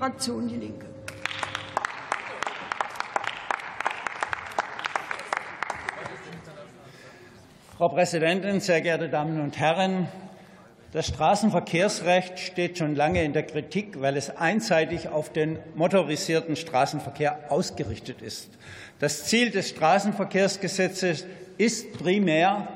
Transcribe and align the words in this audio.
Fraktion 0.00 0.48
Die 0.48 0.56
Linke. 0.56 0.86
Frau 7.76 7.90
Präsidentin, 7.90 8.60
sehr 8.60 8.80
geehrte 8.80 9.10
Damen 9.10 9.38
und 9.42 9.58
Herren! 9.58 10.08
Das 10.92 11.06
Straßenverkehrsrecht 11.08 12.38
steht 12.38 12.78
schon 12.78 12.94
lange 12.96 13.22
in 13.22 13.34
der 13.34 13.42
Kritik, 13.42 14.00
weil 14.00 14.16
es 14.16 14.34
einseitig 14.34 15.10
auf 15.10 15.30
den 15.34 15.58
motorisierten 15.74 16.56
Straßenverkehr 16.56 17.50
ausgerichtet 17.50 18.22
ist. 18.22 18.48
Das 19.00 19.24
Ziel 19.24 19.50
des 19.50 19.68
Straßenverkehrsgesetzes 19.68 21.26
ist 21.58 21.92
primär 21.92 22.68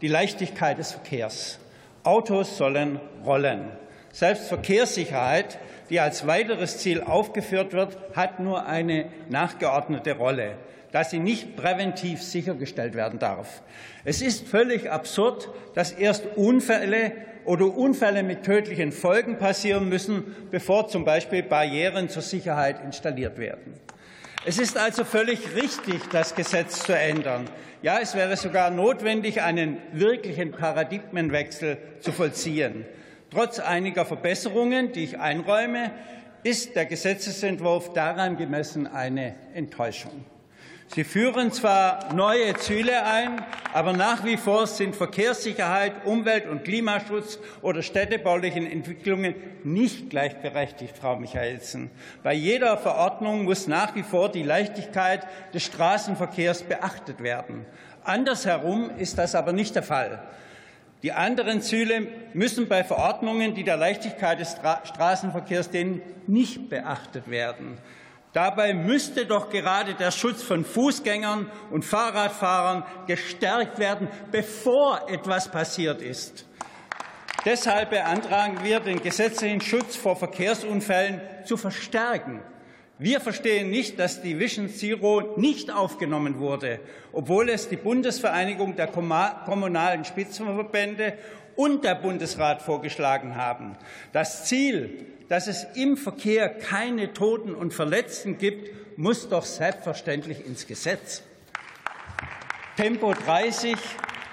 die 0.00 0.08
Leichtigkeit 0.08 0.78
des 0.78 0.92
Verkehrs. 0.92 1.58
Autos 2.04 2.56
sollen 2.56 3.00
rollen. 3.26 3.68
Selbst 4.12 4.48
Verkehrssicherheit, 4.48 5.58
die 5.88 6.00
als 6.00 6.26
weiteres 6.26 6.78
Ziel 6.78 7.02
aufgeführt 7.02 7.72
wird, 7.72 7.96
hat 8.14 8.40
nur 8.40 8.66
eine 8.66 9.06
nachgeordnete 9.28 10.16
Rolle 10.16 10.56
dass 10.92 11.10
sie 11.10 11.18
nicht 11.18 11.56
präventiv 11.56 12.22
sichergestellt 12.22 12.94
werden 12.94 13.18
darf. 13.18 13.62
Es 14.04 14.22
ist 14.22 14.46
völlig 14.46 14.90
absurd, 14.90 15.48
dass 15.74 15.92
erst 15.92 16.24
Unfälle 16.36 17.12
oder 17.44 17.66
Unfälle 17.66 18.22
mit 18.22 18.42
tödlichen 18.42 18.92
Folgen 18.92 19.38
passieren 19.38 19.88
müssen, 19.88 20.34
bevor 20.50 20.88
zum 20.88 21.04
Beispiel 21.04 21.42
Barrieren 21.42 22.08
zur 22.08 22.22
Sicherheit 22.22 22.82
installiert 22.84 23.38
werden. 23.38 23.74
Es 24.44 24.58
ist 24.58 24.78
also 24.78 25.04
völlig 25.04 25.54
richtig, 25.54 26.00
das 26.12 26.34
Gesetz 26.34 26.82
zu 26.82 26.96
ändern. 26.96 27.44
Ja, 27.82 27.98
es 28.00 28.14
wäre 28.14 28.36
sogar 28.36 28.70
notwendig, 28.70 29.42
einen 29.42 29.78
wirklichen 29.92 30.52
Paradigmenwechsel 30.52 31.78
zu 32.00 32.12
vollziehen. 32.12 32.86
Trotz 33.30 33.60
einiger 33.60 34.04
Verbesserungen, 34.04 34.92
die 34.92 35.04
ich 35.04 35.18
einräume, 35.18 35.92
ist 36.42 36.74
der 36.74 36.86
Gesetzentwurf 36.86 37.92
daran 37.92 38.36
gemessen 38.36 38.88
eine 38.88 39.34
Enttäuschung. 39.54 40.24
Sie 40.92 41.04
führen 41.04 41.52
zwar 41.52 42.12
neue 42.14 42.54
Ziele 42.54 43.06
ein, 43.06 43.40
aber 43.72 43.92
nach 43.92 44.24
wie 44.24 44.36
vor 44.36 44.66
sind 44.66 44.96
Verkehrssicherheit, 44.96 46.04
Umwelt- 46.04 46.48
und 46.48 46.64
Klimaschutz 46.64 47.38
oder 47.62 47.82
städtebaulichen 47.82 48.68
Entwicklungen 48.68 49.36
nicht 49.62 50.10
gleichberechtigt, 50.10 50.98
Frau 50.98 51.14
Michaelsen. 51.14 51.92
Bei 52.24 52.32
jeder 52.32 52.76
Verordnung 52.76 53.44
muss 53.44 53.68
nach 53.68 53.94
wie 53.94 54.02
vor 54.02 54.32
die 54.32 54.42
Leichtigkeit 54.42 55.24
des 55.54 55.62
Straßenverkehrs 55.62 56.64
beachtet 56.64 57.22
werden. 57.22 57.64
Andersherum 58.02 58.90
ist 58.98 59.16
das 59.18 59.36
aber 59.36 59.52
nicht 59.52 59.76
der 59.76 59.84
Fall. 59.84 60.20
Die 61.02 61.12
anderen 61.12 61.62
Ziele 61.62 62.06
müssen 62.34 62.68
bei 62.68 62.84
Verordnungen, 62.84 63.54
die 63.54 63.64
der 63.64 63.76
Leichtigkeit 63.76 64.38
des 64.38 64.56
Straßenverkehrs 64.84 65.70
dienen, 65.70 66.02
nicht 66.26 66.68
beachtet 66.68 67.30
werden. 67.30 67.78
Dabei 68.32 68.74
müsste 68.74 69.26
doch 69.26 69.50
gerade 69.50 69.94
der 69.94 70.12
Schutz 70.12 70.42
von 70.42 70.64
Fußgängern 70.64 71.50
und 71.70 71.84
Fahrradfahrern 71.84 72.84
gestärkt 73.06 73.78
werden, 73.78 74.08
bevor 74.30 75.08
etwas 75.08 75.50
passiert 75.50 76.00
ist. 76.00 76.46
Deshalb 77.44 77.90
beantragen 77.90 78.58
wir, 78.62 78.80
den 78.80 79.02
gesetzlichen 79.02 79.62
Schutz 79.62 79.96
vor 79.96 80.14
Verkehrsunfällen 80.14 81.20
zu 81.44 81.56
verstärken. 81.56 82.40
Wir 83.02 83.22
verstehen 83.22 83.70
nicht, 83.70 83.98
dass 83.98 84.20
die 84.20 84.38
Vision 84.38 84.68
Zero 84.68 85.32
nicht 85.38 85.70
aufgenommen 85.70 86.38
wurde, 86.38 86.80
obwohl 87.12 87.48
es 87.48 87.66
die 87.66 87.78
Bundesvereinigung 87.78 88.76
der 88.76 88.88
kommunalen 88.88 90.04
Spitzenverbände 90.04 91.14
und 91.56 91.82
der 91.82 91.94
Bundesrat 91.94 92.60
vorgeschlagen 92.60 93.36
haben. 93.36 93.74
Das 94.12 94.44
Ziel, 94.44 95.06
dass 95.30 95.46
es 95.46 95.66
im 95.76 95.96
Verkehr 95.96 96.50
keine 96.50 97.14
Toten 97.14 97.54
und 97.54 97.72
Verletzten 97.72 98.36
gibt, 98.36 98.98
muss 98.98 99.30
doch 99.30 99.46
selbstverständlich 99.46 100.44
ins 100.44 100.66
Gesetz. 100.66 101.22
Tempo 102.76 103.14
30 103.14 103.76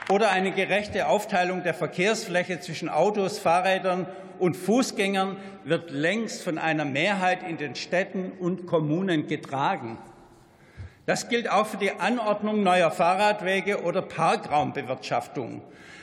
oder 0.10 0.32
eine 0.32 0.52
gerechte 0.52 1.08
Aufteilung 1.08 1.64
der 1.64 1.74
Verkehrsfläche 1.74 2.60
zwischen 2.60 2.90
Autos, 2.90 3.40
Fahrrädern 3.40 4.08
und 4.40 4.56
Fußgängern 4.56 5.38
wird 5.64 5.92
längst 5.92 6.44
von 6.44 6.58
einer 6.58 6.86
Mehrheit 6.86 7.44
in 7.48 7.58
den 7.58 7.76
Städten 7.76 8.32
und 8.40 8.68
Kommunen 8.68 9.28
getragen. 9.28 9.98
Das 11.06 11.30
gilt 11.30 11.50
auch 11.50 11.68
für 11.68 11.78
die 11.78 11.92
Anordnung 11.92 12.64
neuer 12.64 12.92
Fahrradwege 12.92 13.84
oder 13.84 14.02
Parkraumbewirtschaftung. 14.02 15.62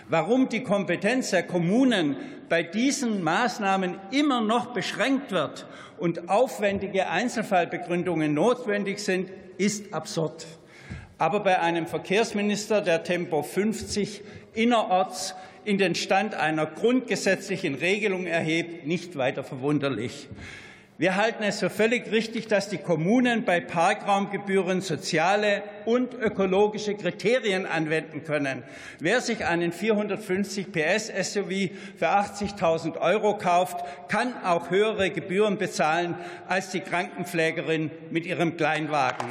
Warum 0.09 0.49
die 0.49 0.63
Kompetenz 0.63 1.31
der 1.31 1.45
Kommunen 1.45 2.17
bei 2.49 2.63
diesen 2.63 3.23
Maßnahmen 3.23 3.99
immer 4.11 4.41
noch 4.43 4.75
beschränkt 4.75 5.33
wird 5.33 5.67
und 5.99 6.29
aufwendige 6.29 7.09
Einzelfallbegründungen 7.09 8.35
notwendig 8.35 8.99
sind, 8.99 9.31
ist 9.57 9.95
absurd. 9.95 10.47
Aber 11.19 11.41
bei 11.41 11.61
einem 11.61 11.87
Verkehrsminister, 11.87 12.81
der 12.81 13.05
Tempo 13.05 13.43
50 13.43 14.23
innerorts 14.53 15.35
in 15.65 15.79
den 15.79 15.95
Stand 15.95 16.35
einer 16.35 16.67
grundgesetzlichen 16.67 17.77
Regelung 17.77 18.27
erhebt, 18.27 18.87
nicht 18.87 19.17
weiter 19.17 19.45
verwunderlich. 19.45 20.29
Wir 20.97 21.17
halten 21.17 21.43
es 21.43 21.59
für 21.59 21.71
völlig 21.71 22.13
richtig, 22.13 22.47
dass 22.47 22.69
die 22.69 22.79
Kommunen 22.79 23.45
bei 23.45 23.61
Parkraumgebühren 23.61 24.81
soziale 24.81 25.65
und 25.87 26.15
ökologische 26.15 26.95
Kriterien 26.95 27.67
anwenden 27.67 28.23
können. 28.23 28.63
Wer 29.01 29.21
sich 29.21 29.45
einen 29.45 29.73
450 29.73 30.71
PS 30.71 31.09
SUV 31.33 31.71
für 31.99 32.11
80.000 32.11 33.01
Euro 33.01 33.37
kauft, 33.37 33.85
kann 34.07 34.35
auch 34.45 34.71
höhere 34.71 35.11
Gebühren 35.11 35.59
bezahlen 35.59 36.15
als 36.47 36.71
die 36.71 36.81
Krankenpflegerin 36.81 37.91
mit 38.11 38.25
ihrem 38.25 38.57
Kleinwagen. 38.57 39.27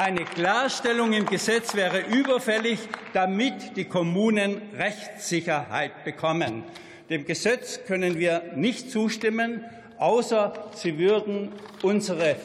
Eine 0.00 0.24
Klarstellung 0.24 1.12
im 1.12 1.26
Gesetz 1.26 1.74
wäre 1.74 2.00
überfällig, 2.00 2.78
damit 3.12 3.76
die 3.76 3.84
Kommunen 3.84 4.62
Rechtssicherheit 4.74 6.04
bekommen. 6.04 6.64
Dem 7.10 7.26
Gesetz 7.26 7.84
können 7.86 8.18
wir 8.18 8.44
nicht 8.56 8.90
zustimmen 8.90 9.62
außer 9.98 10.70
sie 10.74 10.96
würden 10.96 11.52
unsere 11.82 12.36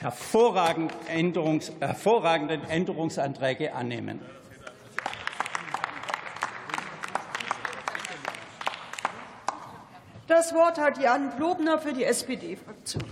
hervorragenden, 0.00 0.96
Änderungs 1.06 1.70
hervorragenden 1.78 2.68
Änderungsanträge 2.68 3.72
annehmen. 3.72 4.20
Das 10.26 10.52
Wort 10.52 10.80
hat 10.80 11.00
Jan 11.00 11.36
Plobner 11.36 11.78
für 11.78 11.92
die 11.92 12.02
SPD-Fraktion. 12.02 13.04